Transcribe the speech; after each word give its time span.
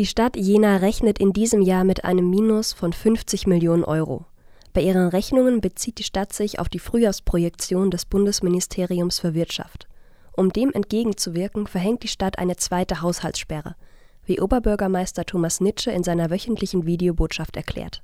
Die 0.00 0.06
Stadt 0.06 0.34
Jena 0.34 0.78
rechnet 0.78 1.18
in 1.18 1.34
diesem 1.34 1.60
Jahr 1.60 1.84
mit 1.84 2.06
einem 2.06 2.30
Minus 2.30 2.72
von 2.72 2.94
50 2.94 3.46
Millionen 3.46 3.84
Euro. 3.84 4.24
Bei 4.72 4.80
ihren 4.80 5.08
Rechnungen 5.08 5.60
bezieht 5.60 5.98
die 5.98 6.04
Stadt 6.04 6.32
sich 6.32 6.58
auf 6.58 6.70
die 6.70 6.78
Frühjahrsprojektion 6.78 7.90
des 7.90 8.06
Bundesministeriums 8.06 9.18
für 9.18 9.34
Wirtschaft. 9.34 9.88
Um 10.32 10.54
dem 10.54 10.72
entgegenzuwirken, 10.72 11.66
verhängt 11.66 12.02
die 12.02 12.08
Stadt 12.08 12.38
eine 12.38 12.56
zweite 12.56 13.02
Haushaltssperre, 13.02 13.76
wie 14.24 14.40
Oberbürgermeister 14.40 15.26
Thomas 15.26 15.60
Nitsche 15.60 15.90
in 15.90 16.02
seiner 16.02 16.30
wöchentlichen 16.30 16.86
Videobotschaft 16.86 17.58
erklärt. 17.58 18.02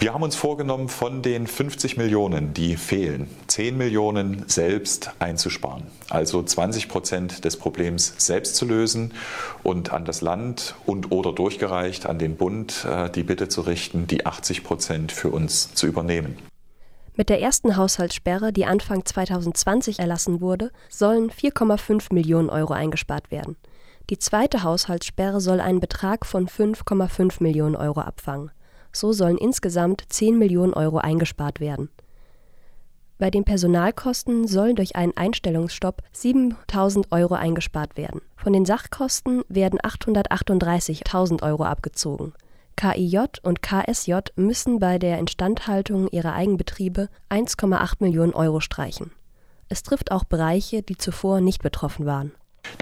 Wir 0.00 0.14
haben 0.14 0.22
uns 0.22 0.36
vorgenommen, 0.36 0.88
von 0.88 1.22
den 1.22 1.48
50 1.48 1.96
Millionen, 1.96 2.54
die 2.54 2.76
fehlen, 2.76 3.28
10 3.48 3.76
Millionen 3.76 4.44
selbst 4.48 5.10
einzusparen. 5.18 5.88
Also 6.08 6.40
20 6.40 6.88
Prozent 6.88 7.44
des 7.44 7.56
Problems 7.56 8.14
selbst 8.16 8.54
zu 8.54 8.64
lösen 8.64 9.12
und 9.64 9.92
an 9.92 10.04
das 10.04 10.20
Land 10.20 10.76
und 10.86 11.10
oder 11.10 11.32
durchgereicht 11.32 12.06
an 12.06 12.20
den 12.20 12.36
Bund 12.36 12.86
äh, 12.88 13.10
die 13.10 13.24
Bitte 13.24 13.48
zu 13.48 13.62
richten, 13.62 14.06
die 14.06 14.24
80 14.24 14.62
Prozent 14.62 15.10
für 15.10 15.30
uns 15.30 15.74
zu 15.74 15.88
übernehmen. 15.88 16.38
Mit 17.16 17.28
der 17.28 17.42
ersten 17.42 17.76
Haushaltssperre, 17.76 18.52
die 18.52 18.66
Anfang 18.66 19.04
2020 19.04 19.98
erlassen 19.98 20.40
wurde, 20.40 20.70
sollen 20.88 21.28
4,5 21.32 22.14
Millionen 22.14 22.50
Euro 22.50 22.72
eingespart 22.72 23.32
werden. 23.32 23.56
Die 24.10 24.18
zweite 24.20 24.62
Haushaltssperre 24.62 25.40
soll 25.40 25.58
einen 25.60 25.80
Betrag 25.80 26.24
von 26.24 26.46
5,5 26.46 27.42
Millionen 27.42 27.74
Euro 27.74 28.00
abfangen. 28.00 28.52
So 28.92 29.12
sollen 29.12 29.38
insgesamt 29.38 30.04
10 30.08 30.38
Millionen 30.38 30.74
Euro 30.74 30.98
eingespart 30.98 31.60
werden. 31.60 31.90
Bei 33.18 33.30
den 33.30 33.44
Personalkosten 33.44 34.46
sollen 34.46 34.76
durch 34.76 34.94
einen 34.94 35.16
Einstellungsstopp 35.16 36.02
7000 36.12 37.10
Euro 37.10 37.34
eingespart 37.34 37.96
werden. 37.96 38.20
Von 38.36 38.52
den 38.52 38.64
Sachkosten 38.64 39.42
werden 39.48 39.80
838.000 39.80 41.42
Euro 41.42 41.64
abgezogen. 41.64 42.32
KIJ 42.76 43.24
und 43.42 43.60
KSJ 43.60 44.14
müssen 44.36 44.78
bei 44.78 45.00
der 45.00 45.18
Instandhaltung 45.18 46.06
ihrer 46.08 46.34
Eigenbetriebe 46.34 47.08
1,8 47.28 47.94
Millionen 47.98 48.34
Euro 48.34 48.60
streichen. 48.60 49.10
Es 49.68 49.82
trifft 49.82 50.12
auch 50.12 50.22
Bereiche, 50.22 50.82
die 50.82 50.96
zuvor 50.96 51.40
nicht 51.40 51.60
betroffen 51.60 52.06
waren. 52.06 52.30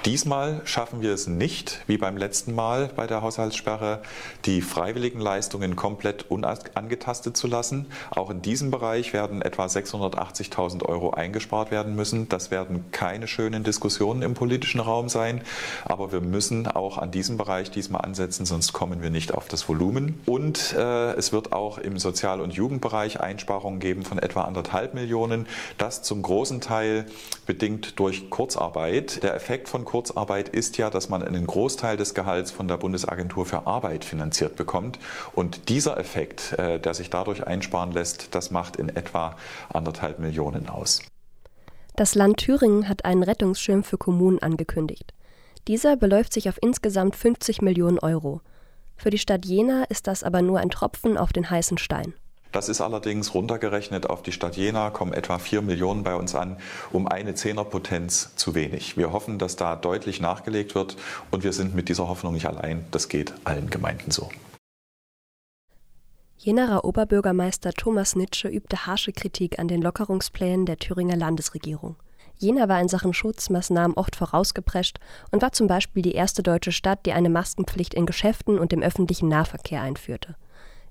Diesmal 0.05 0.61
schaffen 0.65 1.03
wir 1.03 1.13
es 1.13 1.27
nicht, 1.27 1.83
wie 1.87 1.99
beim 1.99 2.17
letzten 2.17 2.55
Mal 2.55 2.91
bei 2.95 3.07
der 3.07 3.23
Haushaltssperre, 3.23 4.03
die 4.45 4.63
freiwilligen 4.63 5.21
Leistungen 5.21 5.77
komplett 5.77 6.31
unangetastet 6.31 7.37
zu 7.37 7.47
lassen. 7.47 7.87
Auch 8.11 8.31
in 8.31 8.43
diesem 8.43 8.71
Bereich 8.71 9.13
werden 9.13 9.43
etwa 9.43 9.67
680.000 9.67 10.85
Euro 10.85 11.11
eingespart 11.11 11.71
werden 11.71 11.97
müssen. 11.97 12.29
Das 12.29 12.51
werden 12.51 12.85
keine 12.93 13.27
schönen 13.27 13.65
Diskussionen 13.65 14.23
im 14.23 14.35
politischen 14.35 14.81
Raum 14.81 15.09
sein, 15.09 15.43
aber 15.85 16.13
wir 16.13 16.21
müssen 16.21 16.67
auch 16.67 16.99
an 16.99 17.11
diesem 17.11 17.37
Bereich 17.37 17.71
diesmal 17.71 18.03
ansetzen, 18.03 18.47
sonst 18.47 18.73
kommen 18.73 19.03
wir 19.03 19.11
nicht 19.11 19.35
auf 19.35 19.49
das 19.49 19.69
Volumen. 19.69 20.21
Und 20.27 20.75
äh, 20.77 21.13
es 21.15 21.33
wird 21.33 21.53
auch 21.53 21.79
im 21.79 21.99
Sozial- 21.99 22.41
und 22.41 22.53
Jugendbereich 22.53 23.21
Einsparungen 23.21 23.81
geben 23.81 24.05
von 24.05 24.19
etwa 24.19 24.43
anderthalb 24.43 24.95
Millionen. 24.95 25.47
Das 25.79 26.03
zum 26.03 26.23
großen 26.23 26.61
Teil 26.61 27.07
bedingt 27.47 27.99
durch 27.99 28.31
Kurzarbeit. 28.31 29.23
Der 29.23 29.35
Effekt 29.35 29.69
von 29.69 29.76
Kurzarbeit 29.85 30.49
ist 30.49 30.79
ja, 30.79 30.91
dass 30.91 31.09
man 31.09 31.23
einen 31.23 31.47
Großteil 31.47 31.97
des 31.97 32.15
Gehalts 32.15 32.51
von 32.51 32.69
der 32.69 32.77
Bundesagentur 32.77 33.45
für 33.45 33.67
Arbeit 33.67 34.05
finanziert 34.05 34.57
bekommt. 34.57 34.99
Und 35.35 35.69
dieser 35.69 35.99
Effekt, 35.99 36.53
äh, 36.59 36.81
der 36.81 36.95
sich 36.95 37.11
dadurch 37.11 37.47
einsparen 37.47 37.93
lässt, 37.93 38.35
das 38.35 38.51
macht 38.51 38.77
in 38.77 38.89
etwa 38.89 39.37
anderthalb 39.73 40.19
Millionen 40.19 40.69
aus. 40.69 41.03
Das 41.97 42.15
Land 42.15 42.39
Thüringen 42.39 42.89
hat 42.89 43.05
einen 43.05 43.23
Rettungsschirm 43.23 43.83
für 43.83 43.99
Kommunen 43.99 44.39
angekündigt. 44.41 45.13
Dieser 45.67 45.97
beläuft 45.97 46.33
sich 46.33 46.49
auf 46.49 46.59
insgesamt 46.61 47.17
50 47.17 47.63
Millionen 47.63 47.99
Euro. 47.99 48.41
Für 48.97 49.11
die 49.11 49.19
Stadt 49.19 49.45
Jena 49.45 49.85
ist 49.85 50.07
das 50.07 50.23
aber 50.23 50.43
nur 50.43 50.59
ein 50.61 50.71
Tropfen 50.71 51.17
auf 51.17 51.33
den 51.33 51.51
heißen 51.51 51.79
Stein. 51.79 52.15
Das 52.57 52.71
ist 52.71 52.81
allerdings 52.81 53.35
runtergerechnet 53.35 54.09
auf 54.09 54.23
die 54.23 54.33
Stadt 54.33 54.57
Jena, 54.57 54.89
kommen 54.89 55.13
etwa 55.13 55.39
4 55.39 55.61
Millionen 55.61 56.05
bei 56.05 56.15
uns 56.15 56.35
an, 56.35 56.57
um 56.91 57.07
eine 57.07 57.35
Zehnerpotenz 57.35 58.35
zu 58.35 58.55
wenig. 58.55 58.97
Wir 58.97 59.13
hoffen, 59.13 59.39
dass 59.39 59.57
da 59.57 59.77
deutlich 59.77 60.23
nachgelegt 60.23 60.75
wird 60.75 60.97
und 61.31 61.45
wir 61.45 61.53
sind 61.53 61.75
mit 61.75 61.91
dieser 61.91 62.09
Hoffnung 62.09 62.33
nicht 62.33 62.47
allein. 62.47 62.87
Das 62.93 63.11
geht 63.11 63.35
allen 63.45 63.69
Gemeinden 63.69 64.11
so. 64.11 64.31
Jenerer 66.39 66.87
Oberbürgermeister 66.87 67.75
Thomas 67.75 68.17
Nitsche 68.17 68.49
übte 68.49 68.87
harsche 68.87 69.13
Kritik 69.13 69.59
an 69.59 69.69
den 69.69 69.83
Lockerungsplänen 69.83 70.65
der 70.65 70.79
Thüringer 70.79 71.17
Landesregierung. 71.17 71.97
Jena 72.39 72.71
war 72.71 72.81
in 72.81 72.89
Sachen 72.89 73.13
Schutzmaßnahmen 73.13 73.99
oft 73.99 74.17
vorausgeprescht 74.17 74.99
und 75.31 75.43
war 75.43 75.53
zum 75.53 75.67
Beispiel 75.67 76.01
die 76.01 76.15
erste 76.15 76.43
deutsche 76.43 76.73
Stadt, 76.73 77.05
die 77.05 77.13
eine 77.13 77.29
Maskenpflicht 77.29 77.93
in 77.93 78.07
Geschäften 78.07 78.59
und 78.59 78.73
im 78.73 78.83
öffentlichen 78.83 79.29
Nahverkehr 79.29 79.83
einführte. 79.83 80.37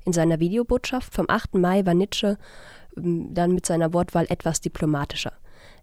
In 0.06 0.14
seiner 0.14 0.40
Videobotschaft 0.40 1.14
vom 1.14 1.26
8. 1.28 1.56
Mai 1.56 1.86
war 1.86 1.96
Nietzsche 1.96 2.38
ähm, 2.96 3.34
dann 3.34 3.54
mit 3.54 3.66
seiner 3.66 3.94
Wortwahl 3.94 4.28
etwas 4.30 4.62
diplomatischer. 4.62 5.34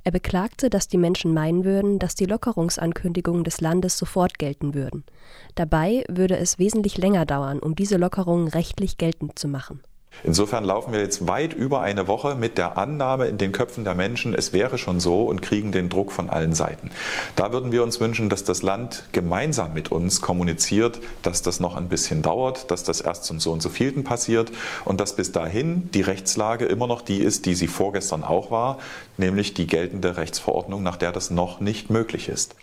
Er 0.05 0.13
beklagte, 0.13 0.71
dass 0.71 0.89
die 0.89 0.99
Menschen 0.99 1.33
meinen 1.35 1.65
würden, 1.65 1.99
dass 1.99 2.15
die 2.15 2.27
Lockerungsankündigungen 2.27 3.45
des 3.45 3.61
Landes 3.61 3.99
sofort 3.99 4.39
gelten 4.39 4.75
würden. 4.75 5.05
Dabei 5.55 6.05
würde 6.09 6.37
es 6.37 6.59
wesentlich 6.59 6.99
länger 6.99 7.25
dauern, 7.25 7.59
um 7.61 7.75
diese 7.75 7.97
Lockerungen 7.97 8.49
rechtlich 8.49 8.99
geltend 8.99 9.39
zu 9.39 9.49
machen. 9.49 9.81
Insofern 10.25 10.65
laufen 10.65 10.93
wir 10.93 11.01
jetzt 11.01 11.27
weit 11.27 11.53
über 11.53 11.81
eine 11.81 12.07
Woche 12.07 12.37
mit 12.37 12.57
der 12.57 12.79
Annahme 12.79 13.27
in 13.27 13.39
den 13.39 13.51
Köpfen 13.51 13.85
der 13.85 13.95
Menschen, 13.95 14.35
es 14.35 14.53
wäre 14.53 14.79
schon 14.79 15.01
so 15.01 15.25
und 15.25 15.43
kriegen 15.43 15.73
den 15.73 15.89
Druck 15.89 16.13
von 16.13 16.31
allen 16.31 16.55
Seiten. 16.55 16.91
Da 17.35 17.53
würden 17.53 17.73
wir 17.73 17.83
uns 17.83 17.99
wünschen, 17.99 18.29
dass 18.29 18.45
das 18.45 18.63
Land 18.63 19.05
gemeinsam 19.13 19.75
mit 19.75 19.91
uns 19.91 20.21
kommuniziert, 20.21 21.01
dass 21.23 21.43
das 21.43 21.59
noch 21.59 21.77
ein 21.77 21.89
bisschen 21.89 22.23
dauert, 22.23 22.71
dass 22.71 22.85
das 22.85 23.01
erst 23.01 23.25
zum 23.25 23.41
so 23.41 23.53
und 23.53 23.63
so 23.63 23.69
vielten 23.69 24.05
passiert 24.05 24.53
und 24.85 25.01
dass 25.01 25.17
bis 25.17 25.33
dahin 25.33 25.91
die 25.93 26.03
Rechtslage 26.03 26.67
immer 26.67 26.87
noch 26.87 27.03
die 27.03 27.19
ist, 27.19 27.47
die 27.47 27.55
sie 27.55 27.69
vorgestern 27.69 28.23
auch 28.23 28.51
war, 28.51 28.79
nämlich 29.17 29.55
die 29.55 29.67
geltende 29.67 30.17
Rechtsverordnung, 30.17 30.83
nach 30.83 30.97
der 30.97 31.13
das 31.13 31.31
noch 31.31 31.61
nicht 31.61 31.91
möglich 31.91 32.29
ist. 32.29 32.55